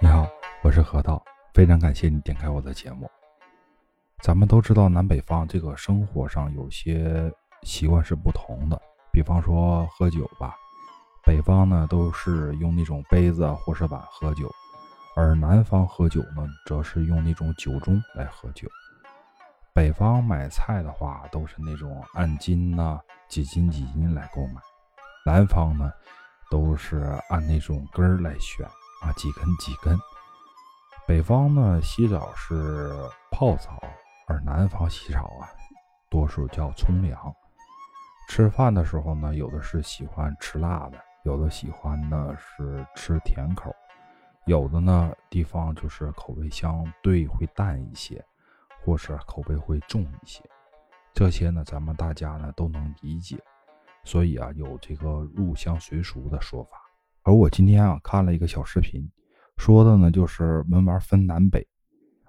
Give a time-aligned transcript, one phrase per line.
[0.00, 0.28] 你好，
[0.62, 1.22] 我是核桃，
[1.54, 3.08] 非常感谢你点开我的节目。
[4.20, 8.80] 咱们都知道南北方这个生活上有些习惯是不同的，
[9.12, 10.56] 比方说喝酒吧，
[11.24, 14.50] 北方呢都是用那种杯子或是碗喝酒，
[15.14, 18.66] 而南方喝酒呢则是用那种酒盅来喝酒。
[19.72, 22.98] 北方买菜的话都是那种按斤呐，
[23.28, 24.60] 几斤几斤来购买，
[25.24, 25.92] 南方呢
[26.50, 26.98] 都是
[27.28, 28.66] 按那种根儿来选
[29.02, 29.98] 啊，几根几根。
[31.06, 32.92] 北方呢洗澡是
[33.30, 33.78] 泡澡。
[34.30, 35.48] 而南方洗澡啊，
[36.10, 37.34] 多数叫冲凉。
[38.28, 43.74] 吃饭的时候呢，有的是喜欢吃辣的，有的喜欢呢是吃甜口，
[44.44, 48.22] 有的呢地方就是口味相对会淡一些，
[48.84, 50.44] 或是口味会重一些。
[51.14, 53.42] 这些呢，咱们大家呢都能理解，
[54.04, 56.78] 所以啊，有这个入乡随俗的说法。
[57.22, 59.10] 而我今天啊看了一个小视频，
[59.56, 61.66] 说的呢就是文玩分南北。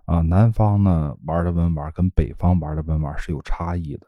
[0.06, 4.08] 啊，南方呢玩的文玩跟北方玩的文玩是有差异的。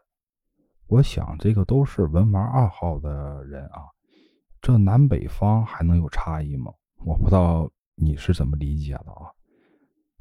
[0.88, 3.86] 我想这个都是文玩爱好的人啊，
[4.60, 6.72] 这南北方还能有差异吗？
[7.04, 9.30] 我不知道你是怎么理解的啊。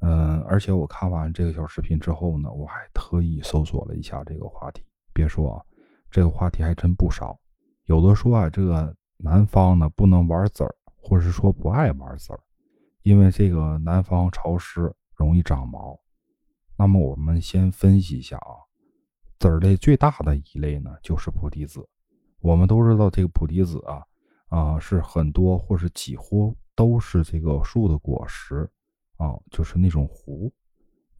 [0.01, 4.83] 嗯，而且我看完这个小视频之后呢，我还特意搜索了一下这个话题。
[5.13, 5.65] 别说啊，
[6.11, 7.39] 这个话题还真不少。
[7.85, 12.39] 有的说啊，这个南方呢不能玩籽儿，或者是说不爱玩籽儿，
[13.01, 14.93] 因为这个南方潮湿。
[15.13, 15.99] 容易长毛，
[16.75, 18.57] 那么我们先分析一下啊，
[19.37, 21.87] 籽儿类最大的一类呢就是菩提子。
[22.39, 24.01] 我们都知道这个菩提子啊
[24.47, 28.67] 啊是很多或是几乎都是这个树的果实
[29.17, 30.51] 啊，就是那种核。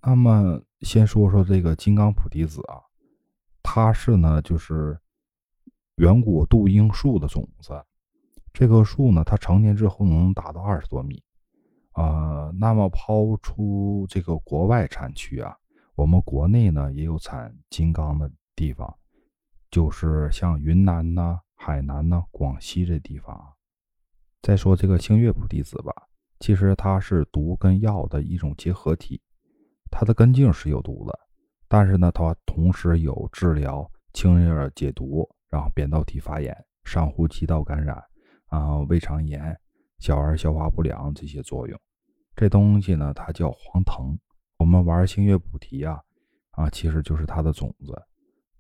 [0.02, 2.82] 那么先说说这个金刚菩提子啊，
[3.64, 5.00] 它是呢就是
[5.96, 7.74] 远古杜英树的种子。
[8.54, 11.24] 这棵树呢，它成年之后能达到二十多米。
[11.94, 15.56] 呃，那么抛出这个国外产区啊，
[15.96, 18.94] 我们国内呢也有产金刚的地方，
[19.70, 23.54] 就是像云南呐、海南呐、广西这地方。
[24.42, 25.94] 再说这个星月菩提子吧，
[26.40, 29.22] 其实它是毒跟药的一种结合体，
[29.92, 31.20] 它的根茎是有毒的，
[31.72, 37.96] 但是呢，它同时有治疗清热解毒，然后扁桃体发炎、上呼吸道感染
[38.48, 39.58] 啊、胃肠炎。
[40.00, 41.80] 小儿消化不良这些作用，
[42.36, 44.20] 这东西呢，它叫黄藤。
[44.58, 45.98] 我们玩星月补提啊，
[46.52, 47.94] 啊，其实就是它的种子。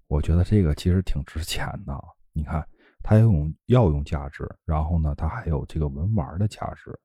[0.07, 1.99] 我觉得这个其实挺值钱的。
[2.31, 2.65] 你看，
[3.03, 6.97] 它有药用价值，然后呢，它还有这个文玩的价值。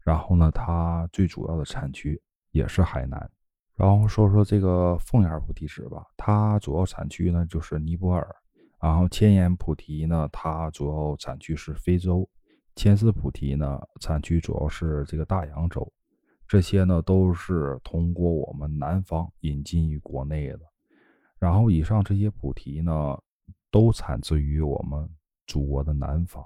[0.00, 2.18] 然后呢，它最主要的产区
[2.52, 3.30] 也是海南。
[3.74, 8.26] 然后说说这个凤眼菩提子吧，它主要产区呢就是尼泊尔。
[8.80, 12.28] 然后千眼菩提呢，它主要产区是非洲。
[12.74, 15.92] 千丝菩提呢，产区主要是这个大洋洲，
[16.48, 20.60] 这些呢都是通过我们南方引进于国内的。
[21.38, 23.16] 然后以上这些菩提呢，
[23.70, 25.08] 都产自于我们
[25.46, 26.44] 祖国的南方。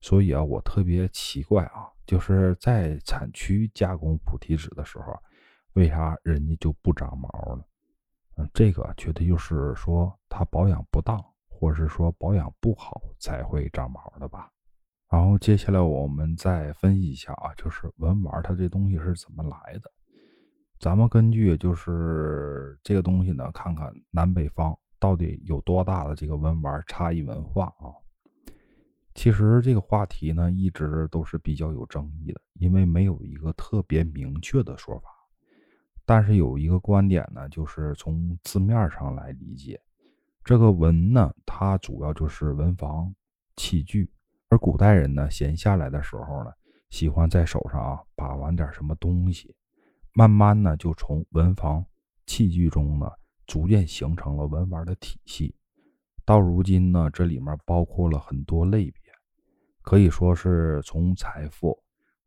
[0.00, 5.18] 所以啊，我特别奇怪啊，就是在产区加工菩提子的时候，
[5.74, 7.64] 为啥人家就不长毛呢？
[8.36, 14.50] 嗯，这个绝对就是说它保养不当，或者是说保养不好才会长毛的吧。
[15.08, 19.90] 然后接下来我们再分析一下啊，就是文玩它这东西是怎么来的。
[20.80, 27.94] 咱们根据就是这个东西呢，看看南北方到底有多大的这个文玩差异文化啊。
[29.14, 35.10] 其实这个话题呢，一直都是比较有争议的，因为没有一个特别明确的说法。
[36.06, 39.80] 但是有一个观点呢，就是从字面上来理解，
[40.44, 43.14] 这个文呢，它主要就是文房
[43.56, 44.10] 器具。
[44.50, 46.52] 而古代人呢，闲下来的时候呢，
[46.90, 49.56] 喜欢在手上啊把玩点什么东西，
[50.12, 51.84] 慢慢呢就从文房
[52.26, 53.10] 器具中呢，
[53.46, 55.56] 逐渐形成了文玩的体系。
[56.26, 59.00] 到如今呢，这里面包括了很多类别，
[59.82, 61.82] 可以说是从财富、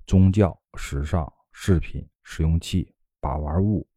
[0.06, 3.88] 宗教、时尚、饰品、实用器、把玩物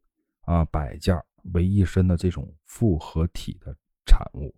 [0.43, 1.21] 啊摆件
[1.53, 3.75] 为一身的这种复合体的
[4.07, 4.55] 产物。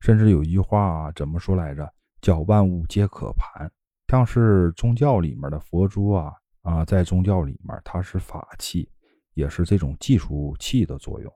[0.00, 1.90] 甚至有一句话怎么说来着？
[2.20, 3.70] 叫万物皆可盘，
[4.08, 8.90] 像是宗教里面的佛珠啊啊，在宗教里面它是法器，
[9.34, 11.30] 也是这种计数器的作用。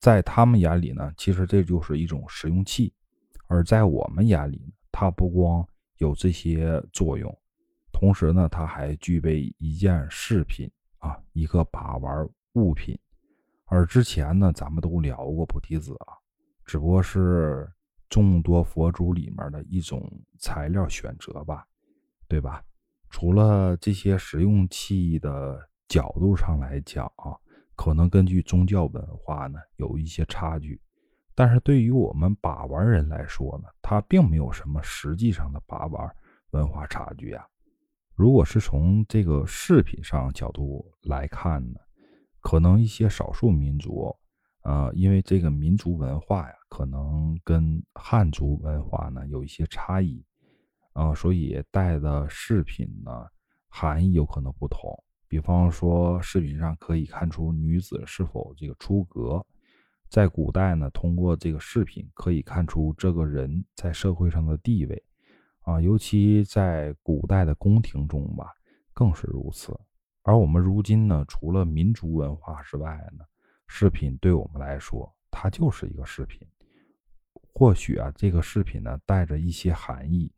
[0.00, 2.90] 在他们眼里呢，其实这就是一种实用器；
[3.46, 5.62] 而在我们眼里，它不光
[5.98, 7.30] 有这些作用，
[7.92, 10.70] 同时呢，它还具备一件饰品
[11.02, 12.98] 啊，一个把玩物品。
[13.66, 16.16] 而之前呢，咱们都聊过菩提子啊，
[16.64, 17.70] 只不过是。
[18.08, 20.06] 众多佛珠里面的一种
[20.38, 21.66] 材料选择吧，
[22.28, 22.62] 对吧？
[23.08, 25.58] 除了这些实用器的
[25.88, 27.32] 角度上来讲啊，
[27.74, 30.78] 可能根据宗教文化呢有一些差距，
[31.34, 36.14] 但是对于我们把玩人来说呢，它并没有什么实际上的把玩
[36.50, 37.46] 文化差距啊。
[38.14, 41.80] 如果是从这个饰品上角度来看呢，
[42.40, 44.14] 可能一些少数民族，
[44.62, 50.24] 呃，因为这个民族文化呀，可能跟汉族文化呢有一些差异。
[50.92, 53.10] 啊，所以戴的饰品呢，
[53.70, 54.90] 含义有可能不同。
[55.26, 59.42] 比方说，饰品上可以看出女子是否这个出阁。
[60.10, 65.02] 在古代呢，通过这个饰品可以看出这个人在社会上的地位。
[65.62, 68.52] 啊，尤其在古代的宫廷中吧，
[68.92, 69.78] 更是如此。
[70.22, 73.24] 而我们如今呢，除了民族文化之外呢，
[73.66, 76.46] 饰品对我们来说，它就是一个饰品。
[77.54, 80.32] 或许啊，这个饰品呢，带着一些含义。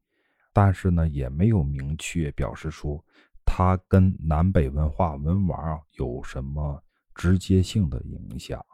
[0.53, 3.03] 但是呢，也没有明确表示出
[3.45, 6.83] 它跟南北文化文玩有什么
[7.15, 8.65] 直接性的影响。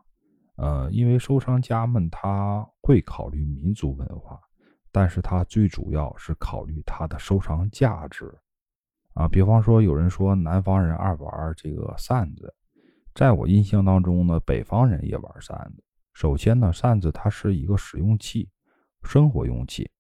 [0.56, 4.38] 呃，因为收藏家们他会考虑民族文化，
[4.92, 8.32] 但是它最主要是考虑它的收藏价值。
[9.14, 12.54] 啊，比方说有人说南方人爱玩这个扇子，
[13.12, 15.82] 在我印象当中呢，北方人也玩扇子。
[16.12, 18.48] 首先呢，扇子它是一个实用器，
[19.02, 19.90] 生活用器，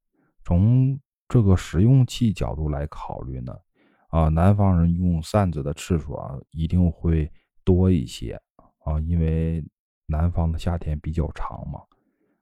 [0.44, 0.98] 从
[1.28, 3.52] 这个实用器角度来考虑呢，
[4.10, 7.30] 啊，南方人用扇子的次数啊一定会
[7.64, 8.40] 多一些
[8.84, 9.64] 啊，因为
[10.06, 11.80] 南方的夏天比较长嘛，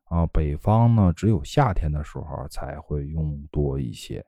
[0.08, 4.24] 啊，北方呢只有夏天的时候才会用多一些。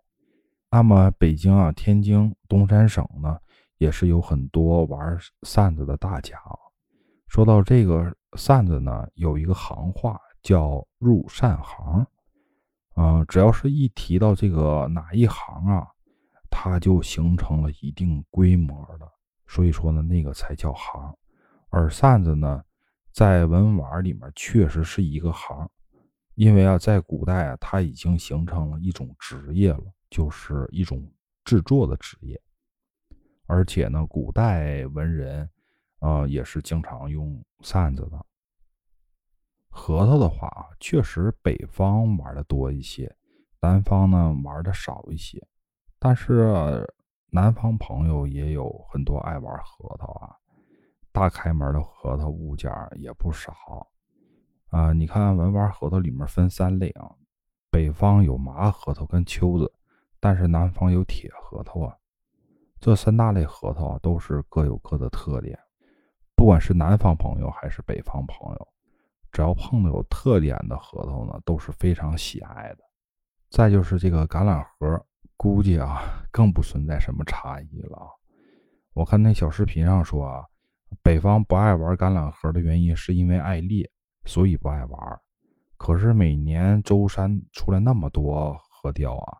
[0.70, 3.38] 那么北京啊、天津、东三省呢，
[3.78, 6.38] 也是有很多玩扇子的大家。
[7.26, 12.06] 说到这个扇子呢，有一个行话叫“入扇行”。
[12.94, 15.86] 啊，只要是一提到这个哪一行啊，
[16.50, 19.08] 它就形成了一定规模的，
[19.46, 21.16] 所以说呢，那个才叫行。
[21.70, 22.62] 而扇子呢，
[23.20, 25.68] 在文玩里面确实是一个行，
[26.36, 31.06] 因为啊，在古代啊，它已经形成了一种职业了，就是一种
[31.44, 32.40] 制作的职业。
[33.44, 35.46] 而且呢，古代文人，
[35.98, 38.24] 呃，也是经常用扇子的。
[39.68, 43.14] 核桃的话啊，确实北方玩的多一些，
[43.60, 45.46] 南方呢玩的少一些。
[45.98, 46.90] 但是
[47.26, 50.39] 南方朋友也有很多爱玩核桃啊，
[51.12, 53.54] 大开门的核桃物件也不少
[54.68, 54.92] 啊。
[54.92, 57.10] 你看文玩核桃里面分三类啊，
[57.70, 59.72] 北方有麻核桃跟秋子，
[60.20, 61.96] 但是南方有铁核桃啊。
[62.80, 65.58] 这三大类核桃啊，都是各有各的特点，
[66.34, 68.68] 不管是南方朋友还是北方朋友。
[69.32, 72.78] 只要碰到有特点的核桃呢，都是非常喜爱的。
[73.50, 75.04] 再就是这个橄榄核，
[75.36, 76.02] 估计啊
[76.32, 78.00] 更不存在什么差异了。
[78.92, 80.44] 我看那小视频上说啊，
[81.02, 83.90] 北方不爱玩橄榄核的原因是因为爱裂，
[84.24, 85.20] 所以不爱玩。
[85.76, 89.38] 可是每年舟山出来那么多核雕啊，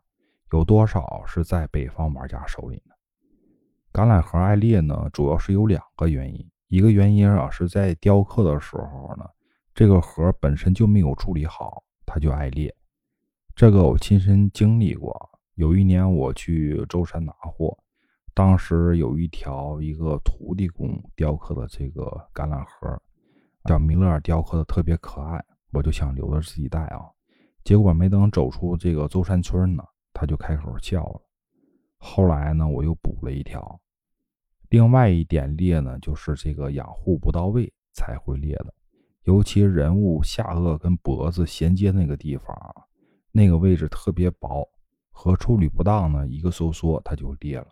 [0.51, 2.95] 有多少是在北方玩家手里呢？
[3.93, 6.49] 橄榄核爱裂呢，主要是有两个原因。
[6.67, 9.25] 一个原因啊，是在雕刻的时候呢。
[9.73, 12.75] 这个核本身就没有处理好，它就爱裂。
[13.55, 15.29] 这个我亲身经历过。
[15.55, 17.77] 有一年我去舟山拿货，
[18.33, 23.01] 当时有一条一个徒弟工雕刻的这个橄榄核，
[23.65, 27.01] 叫米勒尔雕刻的特别可爱，我就想留着自己戴啊。
[27.63, 29.83] 结果没等走出这个舟山村呢，
[30.13, 31.21] 他就开口叫了。
[31.97, 33.79] 后来呢，我又补了一条。
[34.69, 38.73] 另外一点裂呢，就是这个养护不到位才会裂的。
[39.23, 42.73] 尤其人物下颚跟脖子衔接那个地方啊，
[43.31, 44.67] 那个位置特别薄，
[45.11, 47.67] 和处理不当呢，一个收缩它就裂了。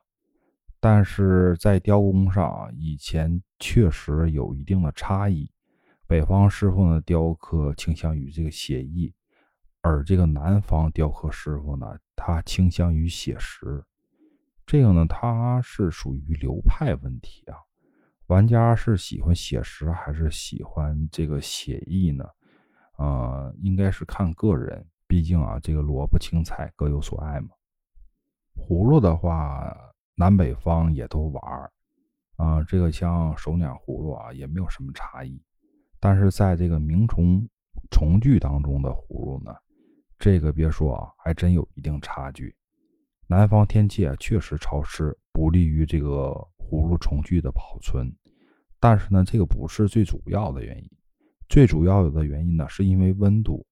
[0.79, 5.51] 但是在雕工上，以前确实有一定的差异。
[6.07, 9.13] 北方师傅呢雕刻倾向于这个写意，
[9.81, 13.83] 而这个南方雕刻师傅呢，他倾向于写实。
[14.65, 17.57] 这个呢，他是属于流派问题啊。
[18.27, 22.23] 玩家是喜欢写实还是喜欢这个写意呢？
[22.97, 27.49] 呃，应该是看个人，毕竟啊，这个萝卜青菜各有所爱嘛。
[28.55, 29.75] 葫芦的话，
[30.19, 31.71] 南北方也都玩儿，
[32.35, 35.41] 啊，这个像手捻葫芦啊，也没有什么差异。
[35.97, 37.47] 但是在这个鸣虫
[37.89, 39.55] 虫具当中的葫芦呢，
[40.17, 42.53] 这个别说啊，还真有一定差距。
[43.27, 48.13] 南方天气啊，确实潮湿，不利于这个葫芦虫具的保存。
[48.77, 50.91] 但是呢，这个不是最主要的原因，
[51.47, 53.65] 最主要的原因呢，是因为温度。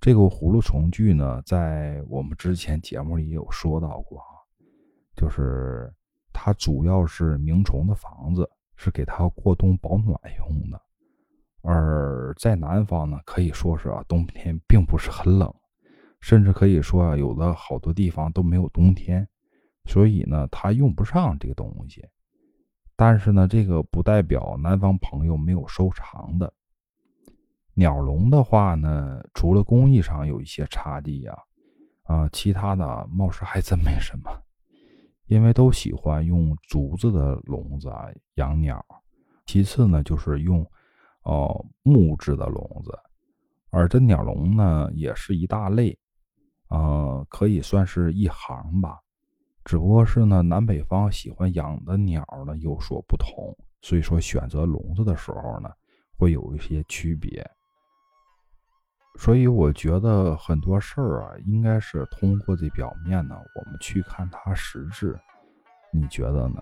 [0.00, 4.20] 这个葫芦重具呢，在我们之前节目里也有说到过，
[5.16, 5.92] 就是
[6.32, 10.80] 它主要是鸣虫的房子，是给它过冬保暖用的。
[11.62, 15.52] 而在南方呢，可以说是啊，冬天并不是很冷，
[16.20, 19.28] 甚至可以说啊，有的好多地方都没有冬天，
[19.84, 22.04] 所以呢，它用不上这个东西。
[22.96, 26.52] 但是呢，这个不代表南方朋友没有收藏的。
[27.74, 31.38] 鸟笼的话呢，除了工艺上有一些差距呀，
[32.02, 34.30] 啊，其他的貌似还真没什么，
[35.26, 38.84] 因为都喜欢用竹子的笼子啊养鸟。
[39.46, 40.64] 其次呢，就是用
[41.22, 42.96] 哦木质的笼子，
[43.70, 45.98] 而这鸟笼呢也是一大类，
[46.68, 48.98] 呃，可以算是一行吧。
[49.64, 55.70] 只不过是呢，南北方喜欢养的鸟呢有所不同，所以说选择笼子的时候呢
[56.16, 57.48] 会有一些区别。
[59.18, 65.18] 所以我觉得很多事儿啊，应该是通过这表面呢，我们去看它实质。
[65.92, 66.60] 你觉得呢？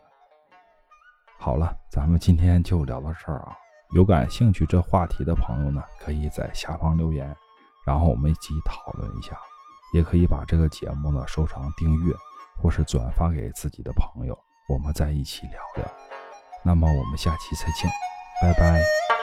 [1.38, 3.56] 好了，咱们今天就聊到这儿啊。
[3.94, 7.34] 有感兴趣这话题的朋友呢，可以在下方留言，
[7.86, 9.36] 然后我们一起讨论一下。
[9.92, 12.14] 也可以把这个节目呢收藏订阅。
[12.62, 14.38] 或是转发给自己的朋友，
[14.68, 15.90] 我们再一起聊聊。
[16.62, 17.90] 那么我们下期再见，
[18.42, 19.19] 拜拜。